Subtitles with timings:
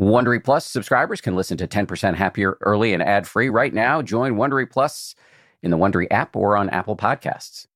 [0.00, 4.00] Wondery Plus subscribers can listen to 10% Happier early and ad free right now.
[4.00, 5.14] Join Wondery Plus
[5.62, 7.66] in the Wondery app or on Apple Podcasts.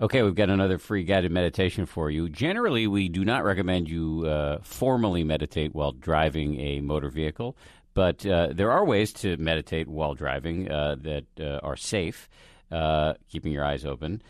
[0.00, 2.28] Okay, we've got another free guided meditation for you.
[2.28, 7.56] Generally, we do not recommend you uh, formally meditate while driving a motor vehicle,
[7.94, 12.28] but uh, there are ways to meditate while driving uh, that uh, are safe,
[12.72, 14.20] uh, keeping your eyes open.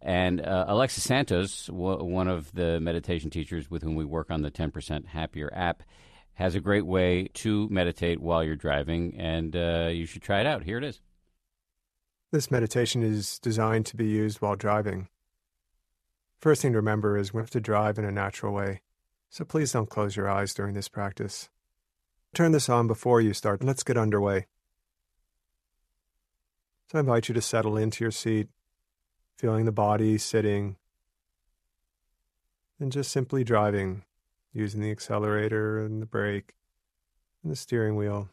[0.00, 4.42] And uh, Alexis Santos, w- one of the meditation teachers with whom we work on
[4.42, 5.82] the 10% Happier app,
[6.34, 10.46] has a great way to meditate while you're driving, and uh, you should try it
[10.46, 10.62] out.
[10.62, 11.00] Here it is.
[12.30, 15.08] This meditation is designed to be used while driving.
[16.40, 18.82] First thing to remember is we have to drive in a natural way,
[19.28, 21.48] so please don't close your eyes during this practice.
[22.34, 23.60] Turn this on before you start.
[23.60, 24.46] And let's get underway.
[26.86, 28.48] So I invite you to settle into your seat
[29.38, 30.76] feeling the body sitting,
[32.80, 34.02] and just simply driving
[34.52, 36.54] using the accelerator and the brake
[37.42, 38.28] and the steering wheel.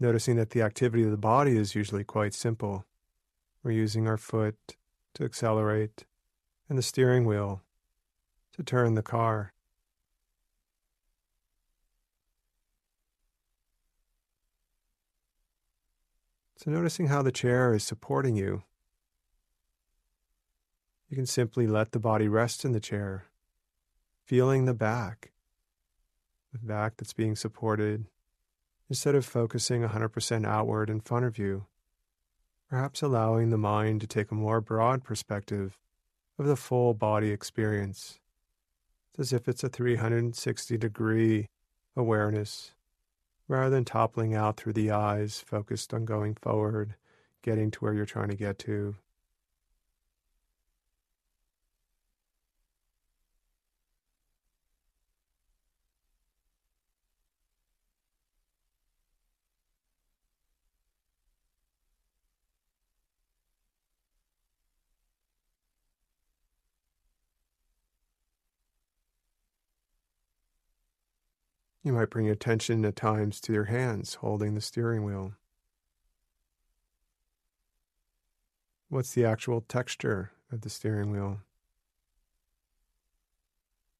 [0.00, 2.86] Noticing that the activity of the body is usually quite simple.
[3.62, 4.76] We're using our foot
[5.14, 6.04] to accelerate
[6.68, 7.62] and the steering wheel
[8.54, 9.52] to turn the car.
[16.58, 18.62] So, noticing how the chair is supporting you,
[21.10, 23.26] you can simply let the body rest in the chair,
[24.24, 25.32] feeling the back,
[26.52, 28.06] the back that's being supported,
[28.88, 31.66] instead of focusing 100% outward in front of you,
[32.70, 35.78] perhaps allowing the mind to take a more broad perspective
[36.38, 38.18] of the full body experience.
[39.10, 41.48] It's as if it's a 360 degree
[41.94, 42.72] awareness
[43.48, 46.94] rather than toppling out through the eyes, focused on going forward,
[47.42, 48.96] getting to where you're trying to get to.
[71.86, 75.34] You might bring attention at times to your hands holding the steering wheel.
[78.88, 81.42] What's the actual texture of the steering wheel?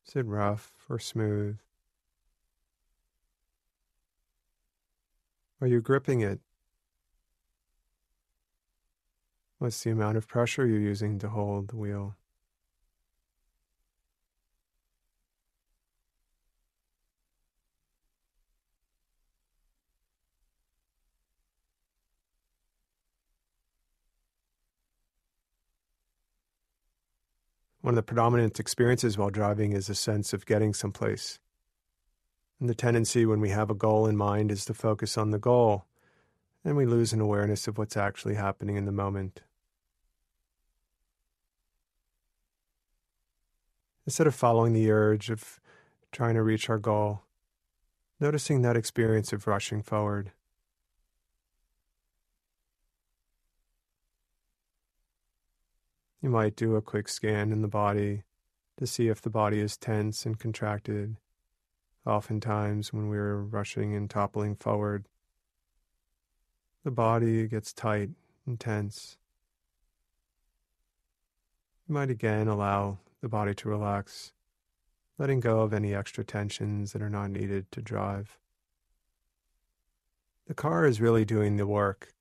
[0.05, 1.59] Is it rough or smooth?
[5.61, 6.41] Are you gripping it?
[9.59, 12.17] What's the amount of pressure you're using to hold the wheel?
[27.87, 31.39] One of the predominant experiences while driving is a sense of getting someplace.
[32.59, 35.39] And the tendency when we have a goal in mind is to focus on the
[35.39, 35.85] goal,
[36.65, 39.43] and we lose an awareness of what's actually happening in the moment.
[44.05, 45.61] Instead of following the urge of
[46.11, 47.23] trying to reach our goal,
[48.19, 50.33] noticing that experience of rushing forward.
[56.27, 58.25] You might do a quick scan in the body
[58.79, 61.19] to see if the body is tense and contracted.
[62.05, 65.07] Oftentimes, when we're rushing and toppling forward,
[66.83, 68.11] the body gets tight
[68.45, 69.19] and tense.
[71.89, 74.33] You might again allow the body to relax,
[75.19, 78.37] letting go of any extra tensions that are not needed to drive.
[80.49, 82.16] The car is really doing the work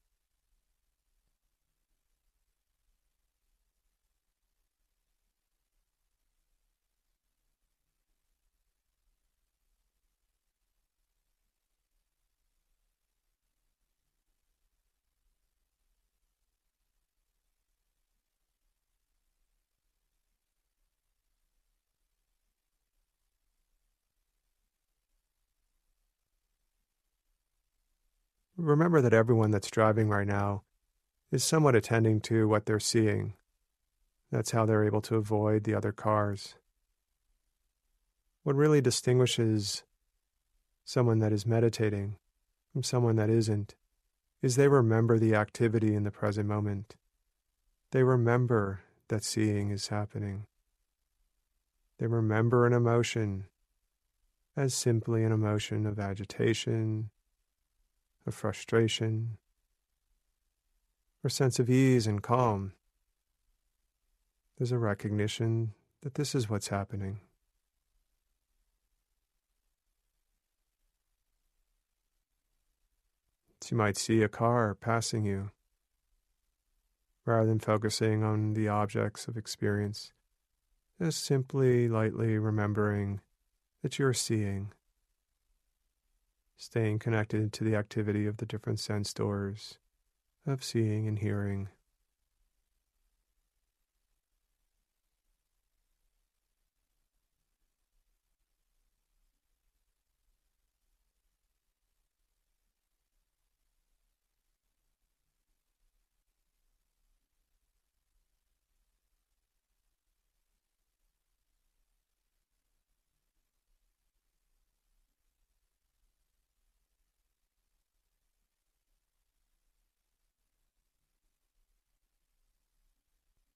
[28.58, 30.64] remember that everyone that's driving right now
[31.32, 33.34] is somewhat attending to what they're seeing.
[34.32, 36.56] That's how they're able to avoid the other cars.
[38.44, 39.84] What really distinguishes
[40.84, 42.18] someone that is meditating
[42.72, 43.76] from someone that isn't
[44.42, 46.96] is they remember the activity in the present moment.
[47.92, 50.46] They remember that seeing is happening.
[51.98, 53.46] They remember an emotion
[54.56, 57.10] as simply an emotion of agitation,
[58.26, 59.38] of frustration,
[61.24, 62.74] or sense of ease and calm.
[64.58, 67.20] there's a recognition that this is what's happening.
[73.62, 75.50] So you might see a car passing you.
[77.26, 80.14] Rather than focusing on the objects of experience,
[81.02, 83.20] just simply lightly remembering
[83.82, 84.72] that you're seeing,
[86.58, 89.78] staying connected to the activity of the different sense doors
[90.46, 91.70] of seeing and hearing.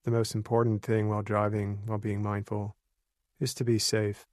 [0.10, 2.76] The most important thing while driving, while being mindful,
[3.40, 4.26] is to be safe.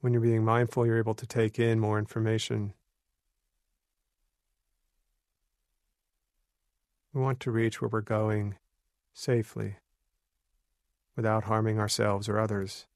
[0.00, 2.74] When you're being mindful, you're able to take in more information.
[7.12, 8.56] We want to reach where we're going
[9.12, 9.76] safely
[11.16, 12.86] without harming ourselves or others.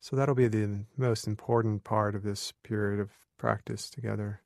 [0.00, 4.42] So that'll be the most important part of this period of practice together.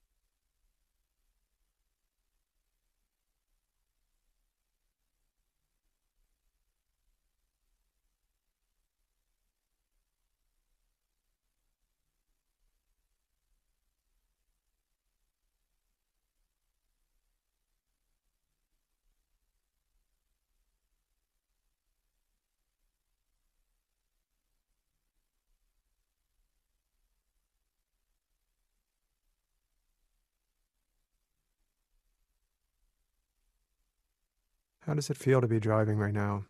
[34.86, 36.44] How does it feel to be driving right now?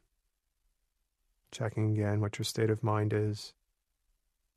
[1.50, 3.52] Checking again what your state of mind is.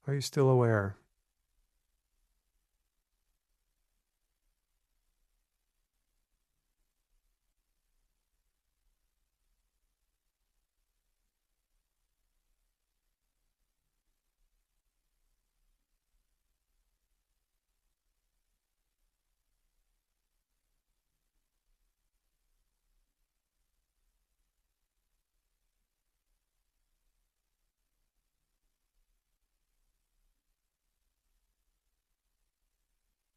[0.08, 0.96] Are you still aware?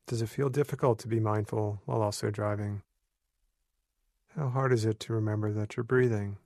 [0.09, 2.81] Does it feel difficult to be mindful while also driving?
[4.35, 6.39] How hard is it to remember that you're breathing?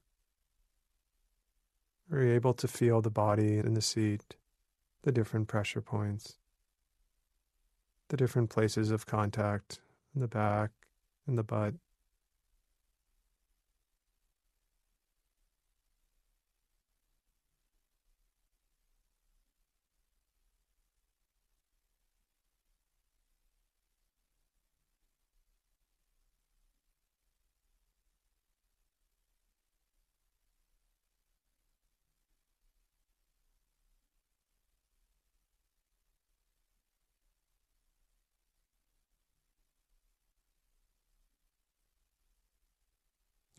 [2.11, 4.35] Are you able to feel the body in the seat,
[5.05, 6.39] the different pressure points,
[8.09, 9.79] the different places of contact
[10.13, 10.73] in the back
[11.29, 11.75] and the butt?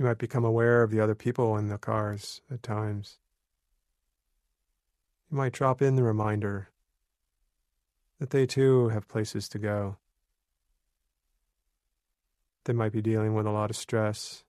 [0.03, 3.19] You might become aware of the other people in the cars at times.
[5.31, 6.67] You might drop in the reminder
[8.19, 9.95] that they too have places to go.
[12.65, 14.43] They might be dealing with a lot of stress.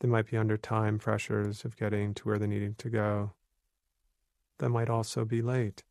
[0.00, 3.34] They might be under time pressures of getting to where they're needing to go.
[4.60, 5.82] They might also be late.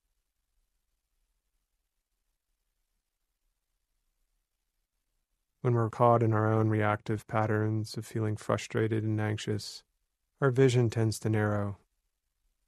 [5.65, 9.81] When we're caught in our own reactive patterns of feeling frustrated and anxious,
[10.39, 11.77] our vision tends to narrow.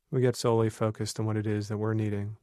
[0.09, 2.37] We get solely focused on what it is that we're needing.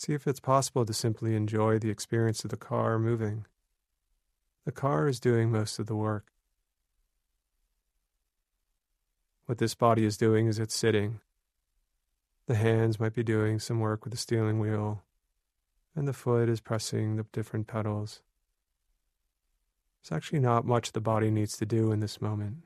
[0.00, 3.44] See if it's possible to simply enjoy the experience of the car moving.
[4.64, 6.32] The car is doing most of the work.
[9.44, 11.20] What this body is doing is it's sitting.
[12.46, 15.02] The hands might be doing some work with the steering wheel,
[15.94, 18.22] and the foot is pressing the different pedals.
[20.02, 22.62] There's actually not much the body needs to do in this moment.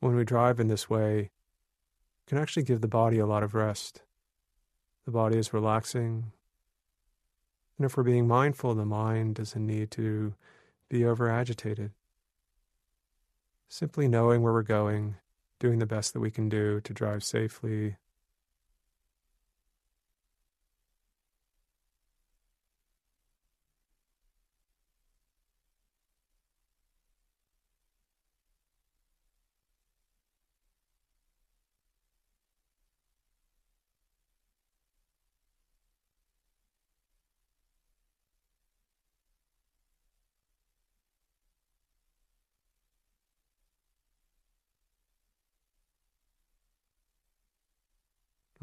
[0.00, 1.30] When we drive in this way,
[2.26, 4.02] can actually give the body a lot of rest.
[5.04, 6.32] The body is relaxing.
[7.78, 10.34] And if we're being mindful, the mind doesn't need to
[10.88, 11.92] be over agitated.
[13.68, 15.16] Simply knowing where we're going,
[15.58, 17.96] doing the best that we can do to drive safely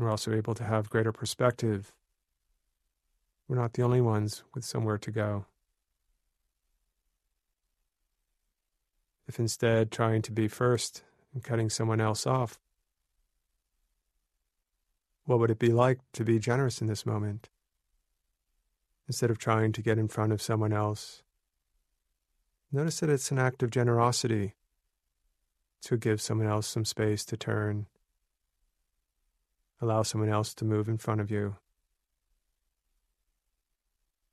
[0.03, 1.93] We're also able to have greater perspective.
[3.47, 5.45] We're not the only ones with somewhere to go.
[9.29, 12.59] If instead trying to be first and cutting someone else off,
[15.23, 17.47] what would it be like to be generous in this moment?
[19.07, 21.23] Instead of trying to get in front of someone else,
[22.73, 24.55] notice that it's an act of generosity
[25.83, 27.85] to give someone else some space to turn
[29.83, 31.57] Allow someone else to move in front of you.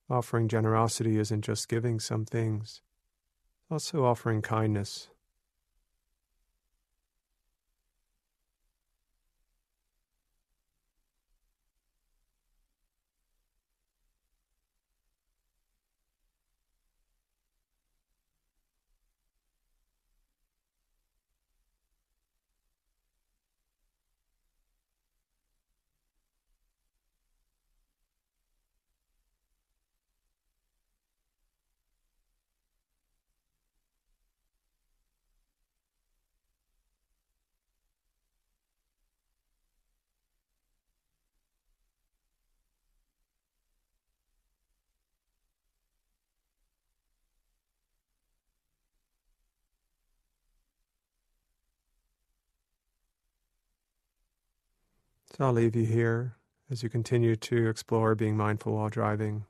[0.09, 2.83] Offering generosity isn't just giving some things,
[3.59, 5.09] it's also offering kindness.
[55.43, 56.37] I'll leave you here
[56.71, 59.47] as you continue to explore being mindful while driving.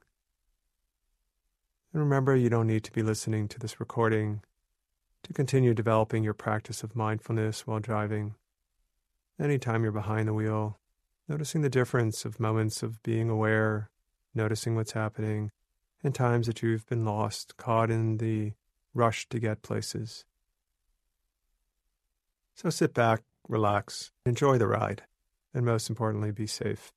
[1.93, 4.43] And remember, you don't need to be listening to this recording
[5.25, 8.37] to continue developing your practice of mindfulness while driving.
[9.41, 10.79] Anytime you're behind the wheel,
[11.29, 13.91] noticing the difference of moments of being aware,
[14.33, 15.51] noticing what's happening,
[16.05, 18.53] and times that you've been lost, caught in the
[18.95, 20.25] rush to get places.
[22.55, 25.03] So sit back, relax, enjoy the ride
[25.55, 26.93] and most importantly, be safe.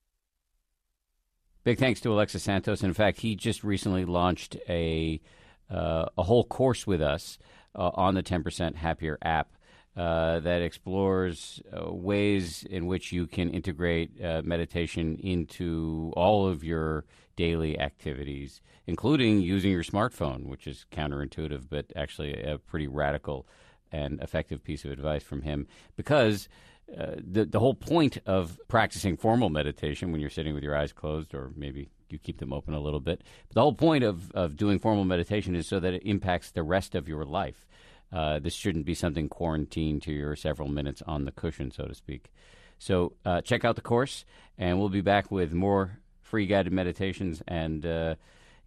[1.63, 2.83] Big thanks to Alexis Santos.
[2.83, 5.21] In fact, he just recently launched a
[5.69, 7.37] uh, a whole course with us
[7.75, 9.53] uh, on the 10% Happier app
[9.95, 16.63] uh, that explores uh, ways in which you can integrate uh, meditation into all of
[16.63, 17.05] your
[17.35, 23.47] daily activities, including using your smartphone, which is counterintuitive, but actually a pretty radical
[23.91, 26.49] and effective piece of advice from him because
[26.95, 31.33] the the whole point of practicing formal meditation when you're sitting with your eyes closed,
[31.33, 33.21] or maybe you keep them open a little bit.
[33.47, 36.63] But the whole point of, of doing formal meditation is so that it impacts the
[36.63, 37.67] rest of your life.
[38.11, 41.95] Uh, this shouldn't be something quarantined to your several minutes on the cushion, so to
[41.95, 42.31] speak.
[42.77, 44.23] So uh, check out the course,
[44.57, 48.15] and we'll be back with more free guided meditations and uh,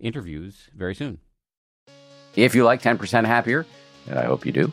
[0.01, 1.19] interviews very soon.
[2.35, 3.67] If you like 10% Happier,
[4.09, 4.73] and I hope you do,